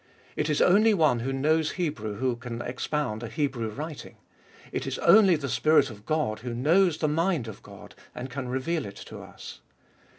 [0.35, 4.17] It is only one who knows Hebrew who can expound a Hebrew writing;
[4.71, 8.49] it is only the Spirit of God who knows the mind of God and can
[8.49, 9.61] reveal it to us.